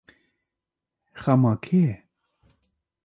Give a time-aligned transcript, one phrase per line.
[1.21, 1.95] Xema kê ye?